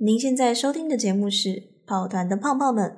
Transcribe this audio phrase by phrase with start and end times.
[0.00, 1.48] 您现在收听的节目是
[1.84, 2.96] 《跑团的胖胖们》。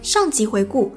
[0.00, 0.92] 上集回顾，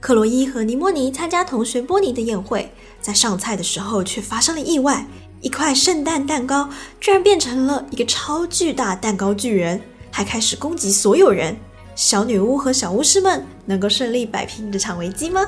[0.00, 2.72] 克洛伊和尼莫尼参加同学波尼的宴会，
[3.02, 5.06] 在上菜的时候却发生了意外，
[5.42, 6.66] 一块圣诞蛋糕
[6.98, 9.78] 居然变成了一个超巨大蛋糕巨人，
[10.10, 11.54] 还开始攻击所有人。
[11.94, 15.46] 小女巫和小巫师们能够顺利摆平这场危机吗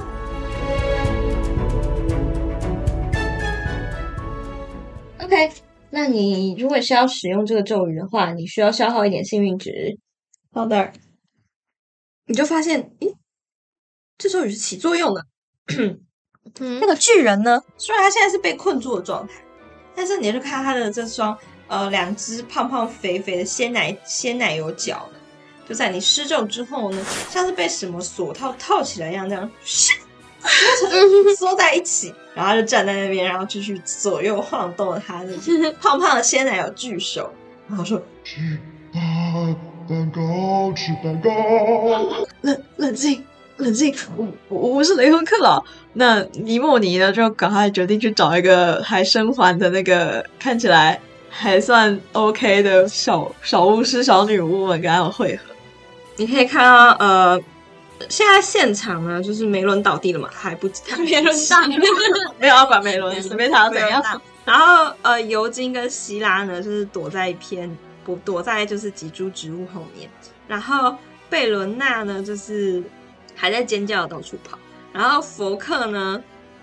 [5.26, 5.50] ？OK，
[5.90, 9.98] 那你如果是要使用这个咒语的话，你需要消耗一点幸运值。
[10.52, 10.92] 好的，
[12.26, 13.12] 你就发现，咦，
[14.16, 15.26] 这咒语是起作用的。
[16.60, 17.60] 嗯、那个巨人呢？
[17.76, 19.34] 虽然他现在是被困住的状态，
[19.96, 21.36] 但是你就看他的这双
[21.66, 25.08] 呃两只胖胖肥肥的鲜奶鲜奶油脚，
[25.68, 29.50] 就在你施咒之后呢，像是被什么锁套套起来一样，这样。
[31.36, 37.32] 缩在一起，然后他就站在那边，然后继续左右晃动他那只 胖胖的鲜奶油巨手，
[37.68, 38.58] 然后说：“吃
[38.92, 39.56] 蛋
[39.88, 41.30] 蛋糕，吃蛋糕。”
[42.42, 43.24] 冷冷静，
[43.56, 45.62] 冷静，我我我是雷亨克劳。
[45.94, 55.42] 那尼莫尼呢，就赶快决定去找一个还生还的那个看起来还算 OK 的小小巫师、小女巫们跟他们会合。
[56.16, 57.40] 你可以看到，呃。
[58.08, 61.66] 现在现场呢，就是梅伦倒地了嘛，还不 梅伦大，
[62.38, 64.22] 没有要管梅伦，随便他要怎样。
[64.44, 70.08] 然后呃，尤金跟希拉呢，就是躲在一片不躲在就是几株植物后面。
[70.46, 70.96] 然后
[71.28, 72.82] 贝伦娜呢，就是
[73.34, 74.56] 还在尖叫到处跑。
[74.92, 76.22] 然后佛克呢，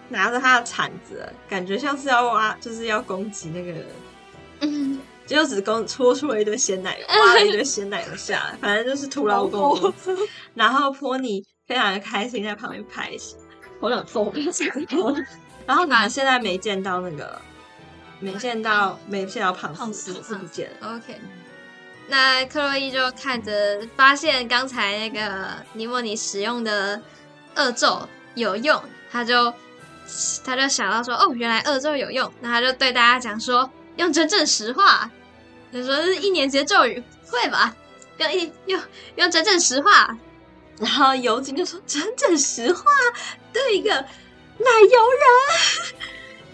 [0.09, 3.73] 拿着他的铲子，感觉像是要挖，就是要攻击那个。
[4.61, 9.93] 嗯就只公搓出了一堆鲜奶油，挖了一堆鲜奶油下来，反正就是徒劳无功。
[10.53, 13.37] 然后波尼非常的开心，在旁边拍戏。
[13.79, 15.25] 我想揍他！
[15.65, 17.41] 然后呢，现在没见到那个，
[18.19, 20.95] 没见到，没见到胖死，是不见了。
[20.95, 21.19] OK，
[22.09, 27.01] 那克洛伊就看着，发现刚才那个尼莫尼使用的
[27.55, 29.53] 恶咒有用，他就
[30.43, 33.69] 他就想到说，哦，原来恶咒有用，那他就对大家讲说。
[33.97, 35.09] 用真正实话，
[35.71, 37.75] 他说是一年级的咒语，会吧？
[38.17, 38.81] 用一用
[39.15, 40.15] 用真正实话，
[40.79, 42.83] 然后尤金就说真正实话，
[43.51, 45.93] 对一个奶油人。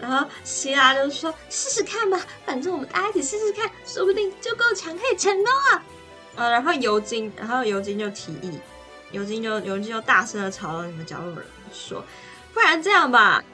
[0.00, 5.82] 然后希拉就说试试看吧，反正我们大家一起试试看，说不定就够强，可以成功啊。
[6.36, 8.58] 呃，然后尤金，然后尤金就提议，
[9.12, 12.02] 尤金就尤金就大声的朝着你们角落人说，
[12.54, 13.44] 不然这样吧，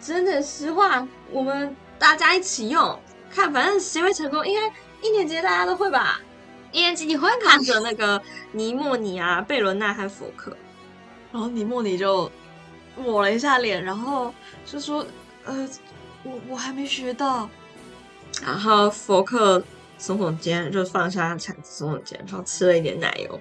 [0.00, 1.76] 真的实话，我们。
[1.98, 2.98] 大家一起用，
[3.34, 4.46] 看反正谁会成功？
[4.46, 4.72] 应该
[5.02, 6.20] 一年级大家都会吧？
[6.70, 8.20] 一年级你会看着那个
[8.52, 10.56] 尼莫尼啊、贝伦娜和佛克，
[11.32, 12.30] 然后尼莫尼就
[12.96, 14.32] 抹了一下脸，然后
[14.66, 15.04] 就说
[15.44, 15.68] ：“呃，
[16.22, 17.48] 我我还没学到。”
[18.44, 19.58] 然后佛克
[19.98, 23.40] 耸耸肩，就放下铲子，耸耸肩，然后吃了一点奶油。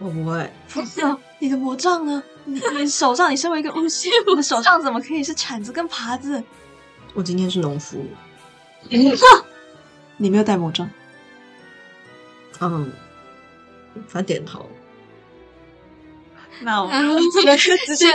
[0.00, 0.52] 我不会。
[0.66, 2.22] 佛克，你的魔杖呢？
[2.44, 6.42] 你你手上，你身为一个巫师， 你的手上怎么可以是铲子跟耙子？
[7.14, 8.04] 我今天是农夫，
[10.16, 10.88] 你没有戴魔杖。
[12.60, 12.92] 嗯，
[14.08, 14.68] 反正点头。
[16.60, 16.90] 那我
[17.30, 18.06] 直接直 接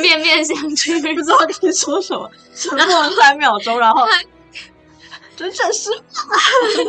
[0.00, 2.30] 面面相觑，不知道跟你说什么。
[2.54, 4.06] 沉默了三秒钟，然后
[5.36, 5.90] 真正是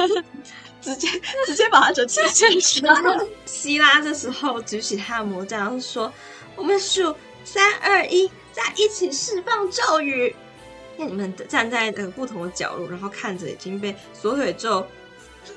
[0.82, 1.08] 直接
[1.48, 3.28] 直接把他整气现实了。
[3.46, 6.14] 希拉这时候举起他的魔杖，说
[6.56, 10.36] ：“我们数三二一，再一起释放咒语。”
[11.06, 14.86] 你们站在那个不同的角落，然后看着已经被锁腿咒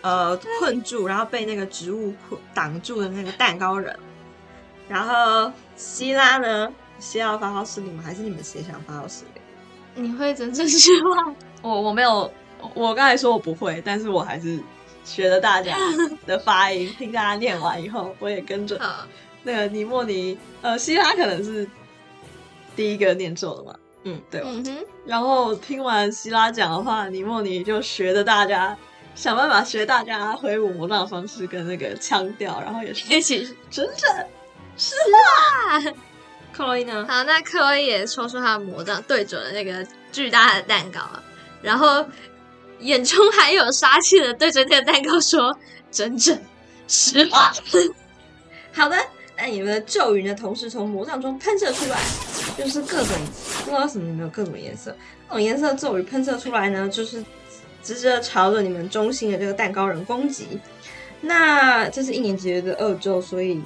[0.00, 3.98] 呃困住，然后被那个植物困挡住的那个蛋糕人。
[4.88, 6.72] 然后希拉呢？
[6.98, 8.02] 希拉发号施令吗？
[8.04, 10.04] 还是你们谁想发号施令？
[10.04, 11.34] 你会真正希望？
[11.62, 12.32] 我我没有，
[12.74, 14.60] 我刚才说我不会，但是我还是
[15.04, 15.76] 学了大家
[16.26, 18.80] 的发音，听大家念完以后，我也跟着。
[19.42, 21.68] 那个尼莫尼，呃，希拉可能是
[22.76, 23.74] 第一个念咒的嘛。
[24.04, 24.40] 嗯，对。
[24.44, 24.76] 嗯哼。
[25.06, 28.76] 然后听完希拉讲的话，尼莫尼就学着大家
[29.14, 34.26] 想办法学大家挥舞魔杖的方式跟那个腔调，然后也是一起整整
[34.76, 35.94] 是啊。
[36.52, 37.06] 克洛伊呢？
[37.08, 41.00] 好，那克洛伊也抽出他的魔杖，对准了那个巨大的蛋糕，
[41.62, 42.04] 然后
[42.80, 45.56] 眼中还有杀气的对着那个蛋糕说
[45.90, 46.38] ：“整整，
[46.86, 47.52] 实话。
[48.74, 48.96] ”好的。
[49.42, 50.32] 那你们的咒语呢？
[50.32, 51.98] 同时从魔杖中喷射出来，
[52.56, 53.08] 就是各种
[53.64, 54.96] 不知道什么有没有各种颜色，
[55.26, 57.24] 各种颜色的咒语喷射出来呢，就是
[57.82, 60.60] 直着朝着你们中心的这个蛋糕人攻击。
[61.22, 63.60] 那这是一年级的恶咒，所以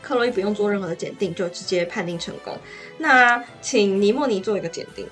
[0.00, 2.56] 克洛伊不用做任何的检定，就直接判定成功。
[2.96, 5.06] 那请尼莫尼做一个检定。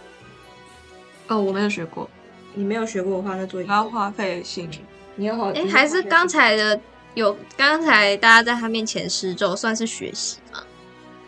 [1.28, 2.08] 哦，我没有学过。
[2.54, 4.78] 你没有学过的话，那做一个还要花费幸运。
[5.16, 5.52] 你要花？
[5.52, 6.80] 哎，还是刚才的
[7.14, 10.62] 有刚才大家在他面前施咒，算是学习吗？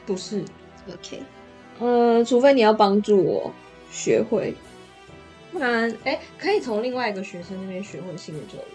[0.06, 0.44] 不是。
[0.88, 1.22] OK。
[1.78, 3.52] 呃，除非你要帮助我
[3.90, 4.54] 学会，
[5.50, 8.74] 不然哎，可以从另外一个学生那边学会幸运咒语，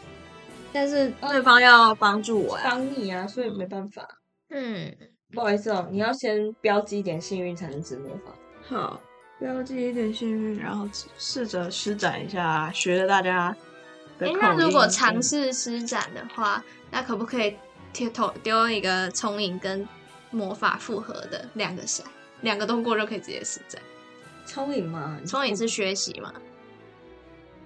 [0.74, 4.08] 但是对方要帮助我呀，帮你啊，所以没办法。
[4.50, 4.94] 嗯，
[5.32, 8.34] 不好意思哦，你要先标记一点幸运才能指魔法。
[8.64, 9.00] 好。
[9.40, 10.90] 标记一点幸运，然后
[11.20, 13.56] 试着施展一下，学着大家
[14.20, 14.40] 的口音。
[14.42, 17.56] 那如果尝试施展的话，那可不可以
[17.94, 19.88] 贴头丢一个聪颖跟
[20.32, 22.02] 魔法复合的两个骰，
[22.42, 23.82] 两个都过就可以直接施展。
[24.46, 25.20] 聪颖吗？
[25.26, 26.34] 聪颖是学习嘛？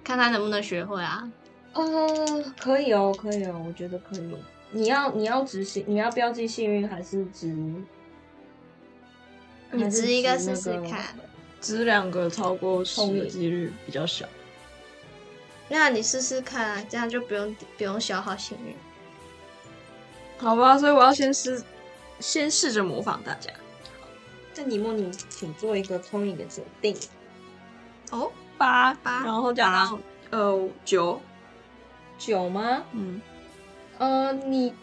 [0.04, 1.30] 看他能不能学会啊？
[1.72, 4.36] 呃，可以哦，可以哦，我觉得可以。
[4.72, 7.54] 你要你要执行，你要标记幸运还是值？
[9.70, 11.14] 你值一个试试看。
[11.60, 14.26] 值两个超过十的几率比较小，
[15.72, 18.76] 那你试试看啊，这样就不用不用消耗幸运，
[20.36, 20.76] 好吧？
[20.76, 21.64] 所以我要先试，
[22.20, 23.50] 先试着模仿大家。
[24.54, 26.94] 那你莫你，请做一个聪明的决定。
[28.10, 29.98] 哦，八八，然后加上
[30.28, 31.18] 呃九
[32.18, 32.84] 九吗？
[32.92, 33.22] 嗯，
[33.96, 34.74] 呃，你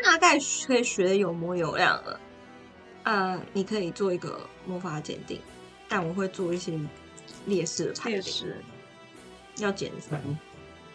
[0.00, 2.20] 大概可以学的有模有样了。
[3.02, 5.42] 呃，你可以做一个魔法鉴定。
[5.88, 6.78] 但我会做一些
[7.46, 8.54] 劣势的判定，
[9.64, 10.20] 要减三。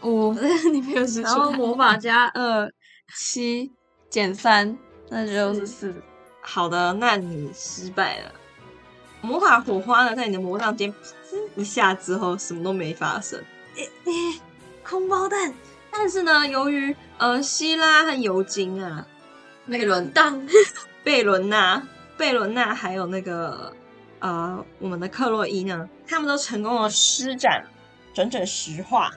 [0.01, 0.35] 哦，
[0.71, 2.71] 你没有失然后魔法加二
[3.15, 3.71] 七
[4.09, 4.77] 减三，
[5.09, 5.93] 那就是四。
[6.41, 8.31] 好的，那你失败了。
[9.21, 10.93] 魔法火花呢，在你的魔杖间
[11.55, 13.41] 一下之后，什么都没发生。
[14.83, 15.53] 空包弹。
[15.91, 19.07] 但是呢，由于呃希拉和尤金啊，
[19.67, 20.47] 贝伦当
[21.03, 21.81] 贝伦娜、
[22.17, 23.73] 贝伦娜还有那个。
[24.19, 27.63] 呃，我们的克洛伊呢，他们都成功的施展
[28.15, 29.11] 整整石化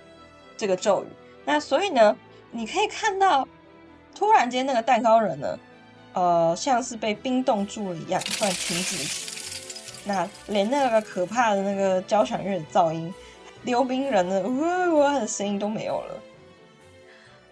[0.58, 1.06] 这个咒语。
[1.46, 2.14] 那所以呢，
[2.50, 3.48] 你可以看到，
[4.14, 5.58] 突然间那个蛋糕人呢，
[6.12, 10.02] 呃，像是被冰冻住了一样，突然停止。
[10.04, 13.14] 那连那个可怕的那个交响乐的噪音、
[13.62, 16.22] 溜冰人的呜哇的声音都没有了。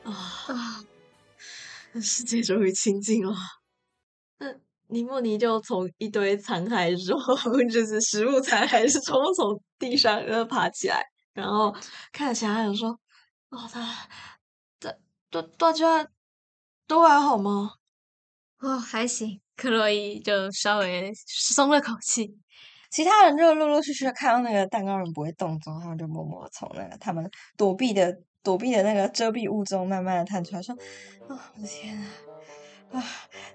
[0.05, 0.13] 啊
[0.49, 0.85] 啊！
[2.03, 3.35] 世界终于清静了。
[4.39, 4.53] 那。
[4.89, 7.19] 尼莫尼就从一堆残骸中，
[7.69, 11.05] 就是食物残骸，是从从地上呃爬起来，
[11.37, 11.75] 然后
[12.13, 12.99] 看着其他人说
[13.51, 14.09] ：“哦，他，
[14.81, 14.93] 大
[15.31, 16.09] 大大家
[16.87, 17.73] 都还好吗？”
[18.61, 19.41] 哦，还行。
[19.55, 22.37] 克洛伊就稍微松了口气。
[22.91, 30.75] 其他人就陆陆续续看到那个蛋糕人不会动之后，他们就默默从那个他们躲避的躲避的那个遮蔽物中慢慢的探出来，说
[31.29, 32.11] ：“哦，我的天啊！”
[32.97, 33.05] 啊！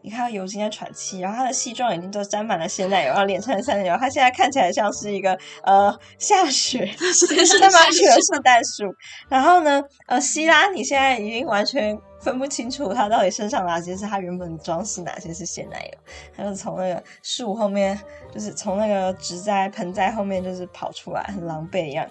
[0.02, 3.96] 你看他尤金在喘气，然后他的西装已经都沾满了鲜奶油，然后脸上沾奶油。
[3.98, 8.86] 他现在看起来像是一个呃下雪， 是下雪的圣诞树。
[9.28, 15.98] 然后呢，呃，希拉，你现在已经完全分不清楚他到底身上哪些是他原本的装饰，哪些是鲜奶油。
[16.36, 18.00] 他就从那个树后面，
[18.34, 22.08] 就是从那个植栽盆栽后面，就是跑出来，很狼狈一样。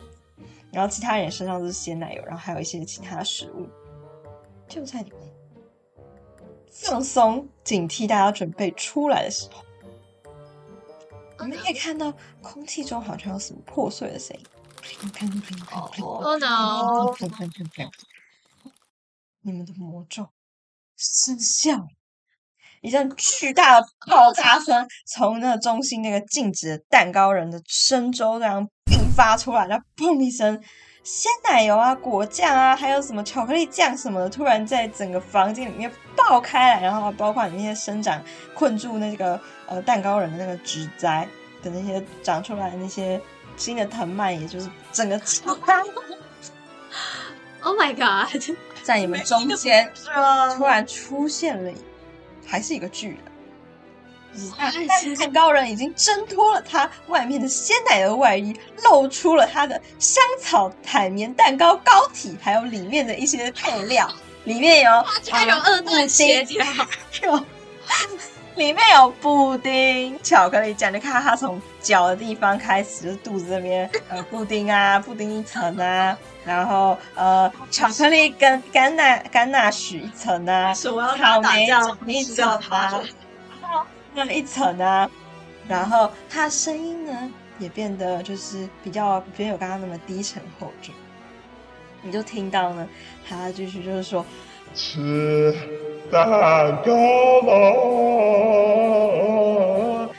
[0.72, 3.68] 然后其他人身上都是鲜奶油，然后还有一些其他食物，
[4.68, 5.29] 就在里面。
[6.70, 9.64] 放松警惕，大家准备出来的时候，
[11.38, 14.44] 我们可以看到空气中好像有什么破碎的声音。
[16.00, 17.14] Oh no！
[19.42, 20.28] 你们的魔咒
[20.96, 21.86] 生效，
[22.80, 30.62] 一阵巨大的爆炸声从那个中心那个静止的蛋糕人的身周这样迸发出来，然后砰一声。
[31.02, 38.22] 鲜奶油啊，果酱啊，还有什么巧克力酱什么的，突然在整个房间里面爆开来，然后包括那些生长
[38.54, 41.26] 困住那个呃蛋糕人的那个植栽
[41.62, 43.20] 的那些长出来的那些
[43.56, 45.82] 新的藤蔓，也就是整个超开。
[47.62, 48.56] Oh my god！
[48.82, 49.90] 在你们中间
[50.56, 51.72] 突然出现了，
[52.46, 53.18] 还是一个巨人。
[55.18, 64.08] 蛋糕人已经挣脱了他外面的鲜奶油外衣，露出了他的香草海绵蛋糕膏体，还有里面的一些配料，
[64.44, 66.64] 里面有还有二段切条，
[67.22, 67.44] 有
[68.54, 70.92] 里面有布丁、巧克力酱。
[70.92, 81.66] 你看他从脚的地方开始，就是肚子这边呃布丁啊，布丁一层啊，然后呃巧克力跟甘纳甘纳许一层啊，草莓
[82.06, 83.02] 一层啊。
[84.14, 85.08] 那一层啊，
[85.68, 90.94] 然后他声音呢也变得就是比较没有刚刚那么低沉厚重，
[92.02, 92.88] 你就听到呢，
[93.28, 94.24] 他继续就是说，
[94.74, 95.54] 吃
[96.10, 96.28] 蛋
[96.82, 96.92] 糕
[97.42, 97.50] 了。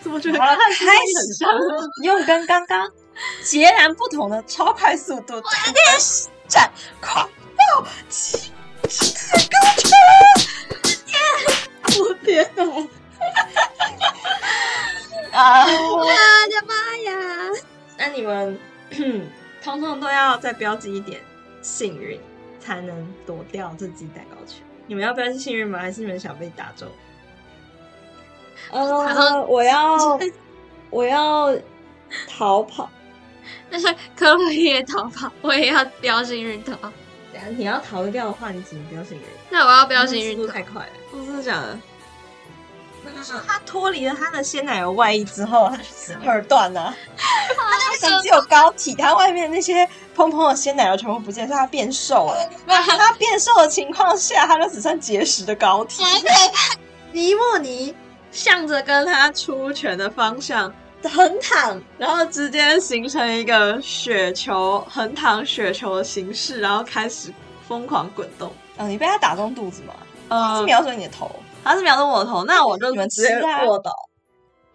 [0.01, 1.45] 怎么觉得他开始
[2.03, 2.89] 用跟刚刚
[3.43, 5.99] 截然不同的超快速度电
[6.47, 8.89] 闪快报起蛋
[9.51, 9.89] 糕圈！
[11.99, 12.63] 我天哪！
[15.33, 15.65] 啊！
[15.65, 16.73] 我的妈
[17.05, 17.13] 呀！
[17.97, 18.59] 那你们
[19.63, 21.21] 通通都要再标记一点
[21.61, 22.19] 幸运，
[22.59, 24.61] 才能躲掉这记蛋糕圈。
[24.87, 25.79] 你们要标记幸运吗？
[25.79, 26.87] 还是你们想被打中？
[28.71, 30.19] 呃，我要
[30.89, 31.55] 我要
[32.27, 32.89] 逃跑。
[33.69, 36.73] 但是克洛伊也逃跑，我也要标幸运逃。
[37.33, 39.23] 等下你要逃得掉的话，你只能标幸运。
[39.49, 40.53] 那我要标幸速度运逃。
[40.53, 40.89] 太快了。
[41.13, 41.79] 我真的假的？
[43.47, 46.95] 他脱离了他的鲜奶油外衣之后，他就是二段呢、啊。
[47.99, 52.49] 他就只有膏体，他外面那些蓬蓬的鲜奶油全部不见，所以他变瘦了。
[52.65, 56.03] 那他变瘦的情况下，他就只剩结实的膏体。
[57.11, 57.93] 尼莫尼
[58.31, 67.33] 向着跟他出拳的方向横躺，然后直接形成一个雪球，横躺雪球的形式，然后开始
[67.67, 68.51] 疯狂滚动。
[68.77, 69.93] 哦，你被他打中肚子吗？
[70.29, 73.91] 呃是，瞄准你的头，他是瞄准我的头，那我就你们直接吃啊卧倒。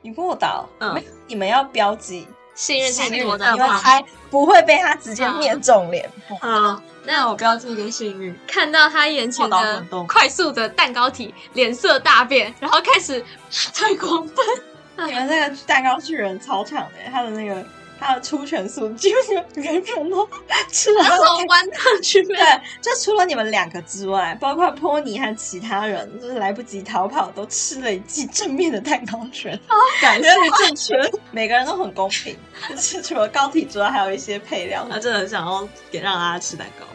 [0.02, 0.68] 你卧倒。
[0.80, 3.44] 嗯，你们要标记幸运才是我你。
[3.58, 6.36] 们才不会被他直接面中脸部。
[6.36, 8.36] 好，那那我标记一个幸运。
[8.46, 13.24] 看到他眼前的快速的蛋糕体，脸色大变，然后开始
[13.74, 15.06] 太狂奔。
[15.06, 17.64] 你们那个蛋糕巨人超强的，他的那个
[17.98, 19.18] 他的出拳速几乎
[19.54, 20.28] 人人都
[20.70, 21.04] 吃了。
[21.04, 22.36] 从弯道去对，
[22.80, 29.58] 就除了你们两个之外，包括波尼和其他人，就是来不及逃跑，都吃了一记正面的蛋糕拳。
[30.00, 30.98] 感谢正拳，
[31.32, 32.36] 每个人都很公平，
[32.68, 34.86] 就是除了膏体之外，还有一些配料。
[34.90, 36.86] 他真的很想要给让大家吃蛋糕，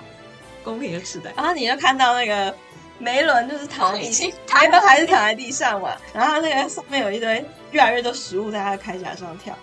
[0.63, 1.41] 公平的吃蛋糕。
[1.41, 2.55] 然后你就看到那个
[2.99, 4.29] 梅伦就是躺在地上，
[4.61, 9.57] 梅伦还是躺在地上嘛，然后他那个上面有一堆越来越多食物在他的铠甲上跳。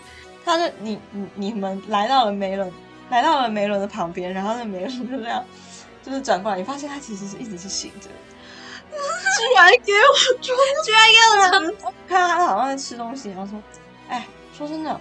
[0.48, 2.72] 他就你你你们来到了梅伦，
[3.10, 5.44] 来到了梅伦的旁边，然后那梅伦就这样，
[6.02, 13.62] 就是转过来，你发现他其实是一直是醒着，居然给我装，居然给我看到他好像在吃东西，然后说
[14.08, 14.26] ：“哎，
[14.56, 15.00] 说真的，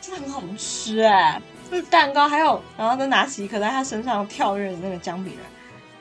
[0.00, 5.50] 真的很好吃哎，这蛋糕还有，然后再拿起一颗在他身上跳跃的那个姜饼来，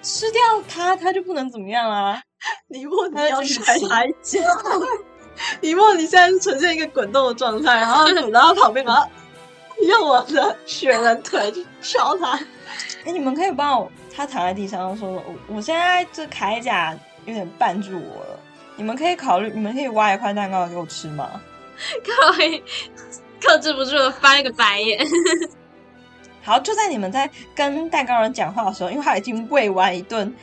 [0.03, 2.21] 吃掉它，他就不能怎么样啊。”
[2.67, 4.41] 尼莫尼他要去就去抬脚。
[5.61, 9.07] 尼莫尼现在是呈现一个滚动的状态，然后滚到他旁边，然后
[9.87, 12.39] 用我的雪人腿去敲他。
[13.05, 18.39] 哎，你们可以帮我，他躺在地上说：“我我现在这铠甲有点绊住我了，
[18.75, 21.41] 你们可以考虑，你们可以挖一块蛋糕给我吃吗？”
[22.03, 22.63] 克洛伊
[23.41, 25.05] 克制不住的翻一个白眼。
[26.43, 30.33] 好，就在你们在跟蛋糕人讲话的时候，因为他已经喂完一顿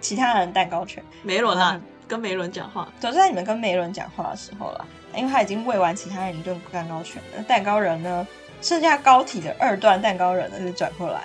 [0.00, 8.26] 其他人的蛋糕拳，梅伦啊嗯，跟梅伦讲话，就在你们跟梅伦讲话的时候了，因为他已经喂完其他人一顿蛋糕拳了，蛋糕人呢，
[8.62, 11.22] 剩下膏体的二段蛋糕人呢就转过来，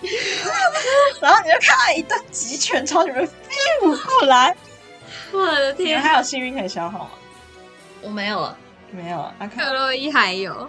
[1.20, 3.32] 然后你就看到一顿集拳朝你们飞
[3.82, 4.56] 舞过来，
[5.32, 6.00] 我的你们天！
[6.00, 7.10] 还有幸运可以消耗吗？
[8.00, 8.56] 我没有了。
[8.92, 10.68] 没有啊，阿克克洛伊还有，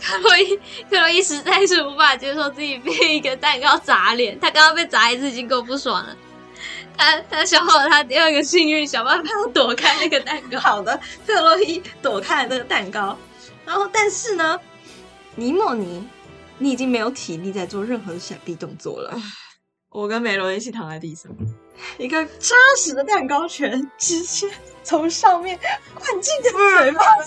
[0.00, 0.56] 克洛伊
[0.88, 6.16] 克洛伊实在是无法接受自己被一个蛋糕砸脸，他刚刚被砸一次已经够不爽了。
[6.96, 10.58] 他他消耗了他第二个幸运，想办法要躲开那个蛋糕。
[10.58, 13.16] 好的，特洛伊躲开了那个蛋糕，
[13.64, 14.58] 然后但是呢，
[15.34, 16.06] 尼莫尼，
[16.58, 19.14] 你已经没有体力在做任何的闪避动作了。
[19.90, 21.30] 我跟梅罗一起躺在地上，
[21.98, 24.48] 一个扎实的蛋糕拳直接
[24.82, 25.58] 从上面
[25.94, 27.26] 灌进你的嘴巴，我的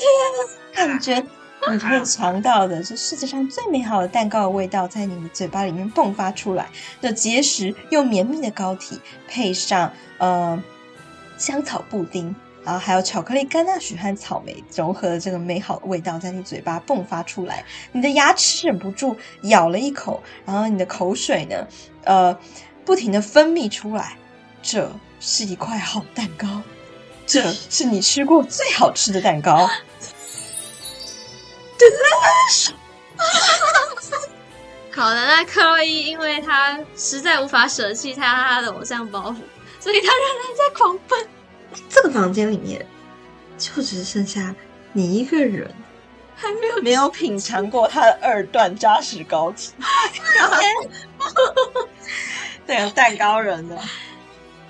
[0.00, 0.86] 天！
[0.86, 1.26] 感觉
[1.70, 6.68] 你可以尝到的是世界上最美好的蛋糕的味道，在你的嘴巴里面迸发出来
[7.00, 10.62] 的结实又绵密的膏体，配上呃
[11.36, 12.34] 香草布丁，
[12.64, 21.66] 然后还有巧克力甘纳许和草莓融合的这个美好的味道，在你嘴巴迸发出来，你的牙齿忍不住咬了一口，然后你的口水呢，
[22.04, 22.38] 呃，
[22.84, 24.16] 不停的分泌出来。
[24.60, 26.62] 这是一块好蛋糕，
[27.26, 29.68] 这是你吃过最好吃的蛋糕。
[34.90, 39.36] 好的，那克洛伊因为他实在无法舍弃他他的偶像包袱，
[39.78, 41.28] 所以他仍然在狂奔。
[41.88, 42.84] 这个房间里面
[43.56, 44.52] 就只剩下
[44.92, 45.72] 你一个人，
[46.34, 49.70] 还没有 没有品尝过他的二段扎实膏体。
[52.66, 53.78] 这个蛋糕人呢，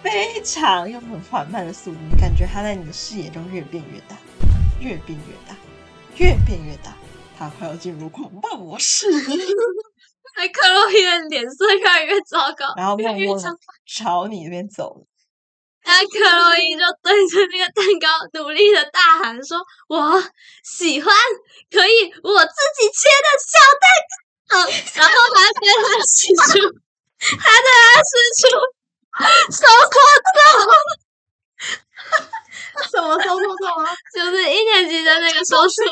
[0.03, 4.17] 非常用很缓慢的速度，你感觉他在你的视野中越变越大，
[4.81, 5.57] 越变越大，
[6.19, 6.97] 越变越大，
[7.39, 9.19] 他快要进入狂暴模式了。
[10.35, 13.37] 还克洛伊的脸色越来越糟糕，然后默默
[13.87, 15.07] 朝你那边走了。
[15.85, 18.07] 那克洛伊就对着那个蛋糕
[18.41, 19.59] 努力的大喊说
[19.89, 20.23] ：“我
[20.63, 21.15] 喜欢，
[21.71, 23.89] 可以我自己切的小蛋
[24.49, 24.53] 糕。”
[25.01, 26.61] 然后他对他使出，
[27.19, 28.51] 他对他使出
[29.51, 29.95] 手搓
[30.37, 30.39] 手，
[32.91, 33.95] 什么手搓手啊？
[34.15, 35.83] 就是一年级的那个手手，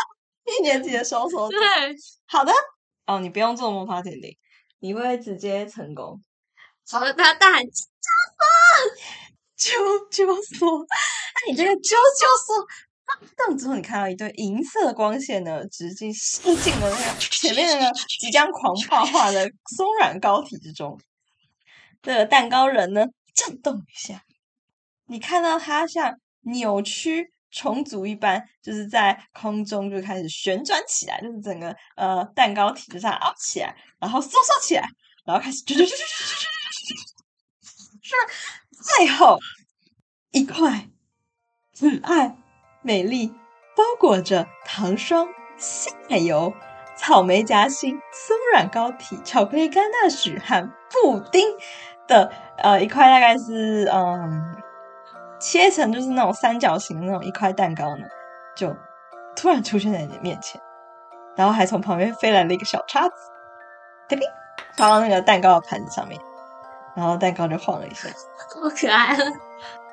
[0.58, 1.48] 一年级的手手。
[1.48, 1.58] 对，
[2.26, 2.52] 好的。
[3.06, 4.34] 哦，你不用做魔法甜点，
[4.80, 6.20] 你会直接成功。
[6.90, 7.62] 好的，他大喊。
[9.56, 9.70] 啾
[10.10, 10.26] 啾
[10.58, 12.66] 嗦，那你这个啾啾嗦
[13.06, 21.00] 发动之后，你看到一对银色的光线呢，直接射进了那个前面那个即将狂暴化的松软膏体之中。
[22.02, 24.22] 这个蛋糕人呢，震动一下，
[25.06, 34.88] 你看到它像扭曲重组一般，就是在空中就开始旋转起来，就是整个呃蛋糕体就这样凹起来，然后收缩起来，
[35.24, 36.54] 然后开始啾啾啾啾啾啾啾啾。
[38.02, 38.14] 是
[38.96, 39.38] 最后
[40.32, 40.88] 一块
[41.78, 42.36] 可爱、
[42.82, 43.28] 美丽、
[43.74, 46.52] 包裹着糖霜、鲜奶油、
[46.96, 51.48] 草莓夹心、松软膏体、巧克力甘纳许和布丁
[52.06, 54.53] 的呃一块，大概是嗯
[55.44, 58.06] 切成就是那种三角形的那种一块蛋糕呢，
[58.56, 58.74] 就
[59.36, 60.58] 突然出现在你的面前，
[61.36, 63.14] 然后还从旁边飞来了一个小叉子，
[64.08, 64.26] 叮叮，
[64.74, 66.18] 放到那个蛋糕的盘子上面。
[66.96, 68.08] 然后蛋糕就晃了一下，
[68.54, 69.14] 好可爱。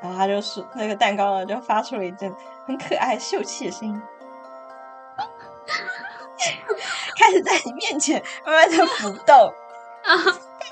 [0.02, 2.34] 然后他就是那个蛋糕呢，就发出了一阵
[2.66, 4.02] 很可爱秀气的声音，
[7.20, 9.36] 开始在你面前慢慢的浮动。
[9.36, 10.24] 啊，蛋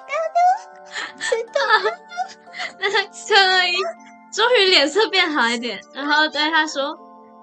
[0.07, 0.39] 糕呢？
[1.19, 1.59] 吃到。
[2.77, 2.98] 那克
[3.48, 3.75] 洛伊
[4.31, 6.98] 终于脸色变好一点，然后对他说：“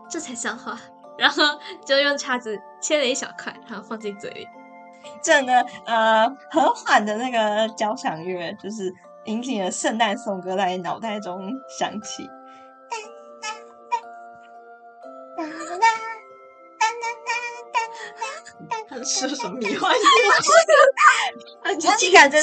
[0.08, 0.78] 这才像话。
[1.18, 1.42] ”然后
[1.84, 4.46] 就用叉子切了一小块，然后放进嘴里。
[5.22, 8.92] 这呢，呃，和缓的那个交响乐，就是
[9.24, 12.28] 引起了圣诞颂歌在脑袋中响起。
[18.88, 20.00] 他是什么迷幻音
[21.64, 21.74] 乐？
[22.00, 22.38] 你感 觉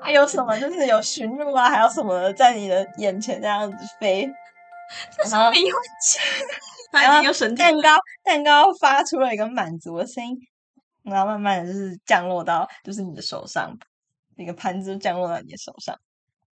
[0.00, 0.58] 还有什么？
[0.58, 4.28] 就是有驯鹿啊，还有什么在你的眼前这样子飞？
[5.30, 5.82] 然后迷幻
[7.02, 10.36] 然后蛋糕，蛋糕发出了一个满足的声音。
[11.02, 13.76] 然后慢慢的就是降落到，就是你的手上，
[14.36, 15.94] 那个盘子降落到你的手上。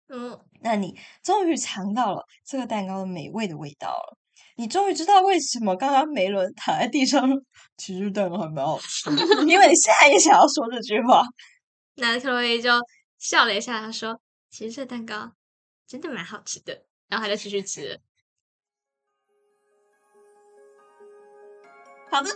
[0.10, 4.18] 嗯，那你终于尝到了这个蛋糕的美味的味道了。
[4.58, 7.22] 你终于知道为什么刚刚梅伦躺在地上，
[7.78, 11.24] 其实蛋糕还蛮好吃的，因为你现在也想要说这句话。
[11.96, 12.70] 那克洛伊就
[13.22, 15.32] 笑了一下，他说：“其实这蛋糕
[15.88, 18.02] 真的蛮好吃的。”然后他就继续吃。
[22.10, 22.32] 好的。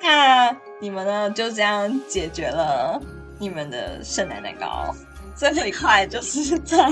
[0.00, 1.30] 那你们呢？
[1.32, 2.98] 就这样解决了
[3.40, 4.94] 你们的圣诞蛋糕。
[5.36, 6.88] 最后一块就是在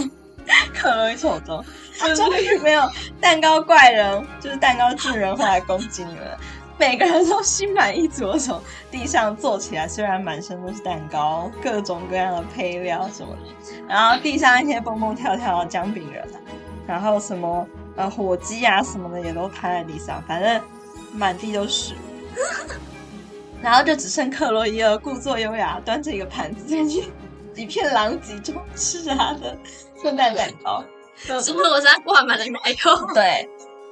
[0.74, 1.64] 克洛伊手中，
[1.96, 2.82] 他终于没有
[3.20, 6.38] 蛋糕怪人，就是蛋糕巨人会来攻击你们。
[6.78, 16.24] 每个人都心满意足的从地上坐起来，虽然满身都是蛋糕，各种各样的配料什么的，然后地上那些蹦蹦跳跳的姜饼人，
[16.86, 20.60] 然后什么呃火鸡啊什么的也都摊在地上，反正
[21.12, 21.94] 满地都是。
[23.60, 27.10] 然后就只剩克洛伊尔故作优雅，端着一个盘子进去
[27.56, 29.58] 一片狼藉中吃着他的
[30.00, 30.84] 圣诞蛋糕。
[31.16, 33.12] 是不是我身上挂满了奶油？
[33.12, 33.50] 对，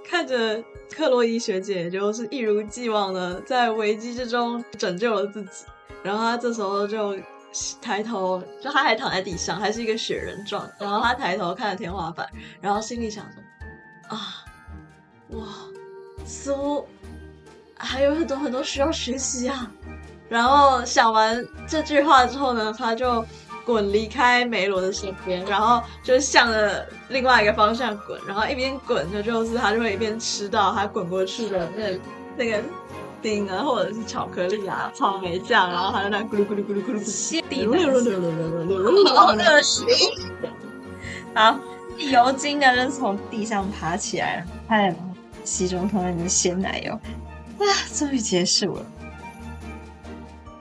[0.08, 0.62] 看着
[0.94, 5.64] 克洛伊学姐就是一如既往的在危机之中拯救了自己。
[6.02, 7.16] 然后她这时候就
[7.82, 10.68] 抬头，就她还躺在地上，还是一个雪人状。
[10.78, 12.28] 然后她抬头看着天花板，
[12.60, 14.44] 然后心里想说：啊，
[15.30, 15.46] 哇，
[16.24, 16.86] 似乎。
[17.78, 19.70] 还有很多很多需要学习啊！
[20.30, 23.22] 然后想完这句话之后呢，她就
[23.66, 31.98] 滚离开梅罗的身边，然后就向着另外一个方向滚，然后一边滚着就是，他就会一边吃到他滚过去的那
[32.36, 32.62] 那个
[33.20, 37.00] 丁啊，或者是巧克力啊、草莓酱，然后他在那咕噜咕噜咕噜咕噜，
[39.14, 39.84] 好恶心。
[41.34, 41.58] 好，
[41.98, 44.94] 尤金呢就从地上爬起来了，他在
[45.42, 48.86] 其中突然就鲜奶油，啊，终于结束了。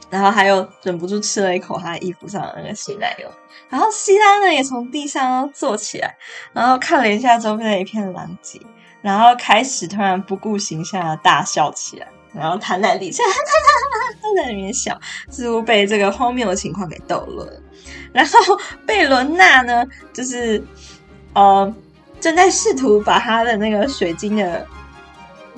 [0.09, 3.29] 然后还有忍不住吃了一口他衣服上的那个鲜奶油，
[3.69, 6.15] 然后希拉呢也从地上坐起来，
[6.53, 8.61] 然后看了一下周边的一片狼藉，
[9.01, 13.25] 然后开始突然不顾形象的大笑起来，然后躺在地上，
[14.21, 14.97] 都在里面笑，
[15.29, 17.61] 似乎被这个荒谬的情况给逗乐了。
[18.13, 18.33] 然后
[18.85, 20.63] 贝伦娜呢，就是
[21.33, 21.75] 呃
[22.21, 24.65] 正在试图把他的那个水晶的。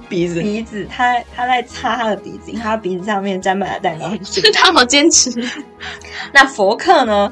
[0.10, 5.32] 鼻子，鼻子，他他在擦他的鼻子，他鼻子上面沾满了蛋糕是， 他好坚持。
[6.34, 7.32] 那佛克呢？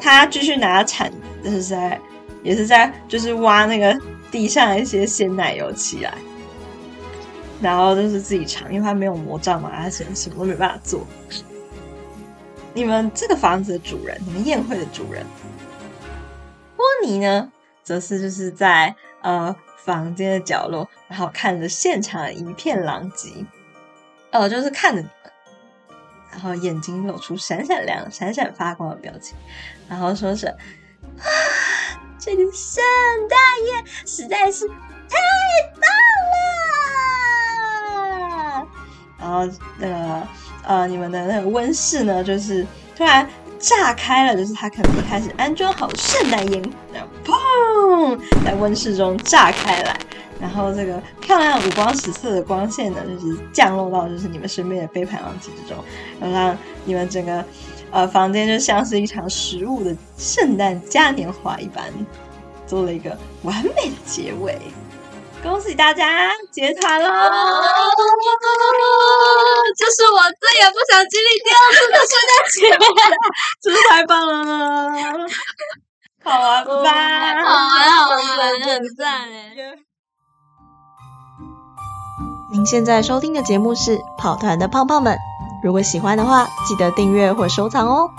[0.00, 2.00] 他继续拿铲子，就是在
[2.42, 6.14] 也是在就是挖那个地上一些鲜奶油起来，
[7.60, 11.04] 然后就是自己尝，因为他没有魔杖嘛，他什什么都没办法做。
[12.74, 15.26] 你们这个房子的主人，你们宴会的主人，
[16.76, 17.50] 波尼呢，
[17.82, 23.30] 则是就是在呃房间的角落，然后看着现场一片狼藉，
[24.32, 25.02] 哦、呃，就是看着，
[26.30, 29.36] 然后眼睛露出闪闪亮、闪闪发光的表情，
[29.88, 30.56] 然后说是啊，
[32.18, 32.82] 这个圣
[33.28, 34.74] 诞夜实在是太
[35.74, 35.82] 棒
[38.60, 38.68] 了，
[39.18, 39.46] 然后
[39.78, 40.28] 那个。
[40.64, 43.26] 呃，你们的那个温室呢，就是突然
[43.58, 49.98] 炸开了，就是他可能一开始安装好圣诞烟，然后砰，在温室中炸开来，
[50.40, 55.84] 然后这个漂亮五光十色的光线呢，就是降落到就是你们身边的飞盘狼藉之中，
[56.20, 57.44] 然后让你们整个
[57.90, 61.84] 呃房间就像是一场食物的圣诞嘉年华一般，
[62.66, 64.58] 做了一个完美的结尾。
[65.42, 67.08] 恭喜大家结团了！
[69.76, 72.58] 这是我再也不想经历第二次的圣诞节，
[73.62, 74.32] 真是太棒了！
[76.24, 76.72] 好玩吧？
[76.72, 78.16] 好玩，好玩，
[78.60, 79.54] 很赞哎！
[82.52, 85.14] 您现在收听的节目是《跑团的胖胖们》，
[85.62, 88.10] 如果喜欢的话，记得订阅或收藏哦。